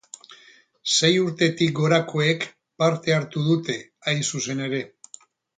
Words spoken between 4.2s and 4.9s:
zuzen ere.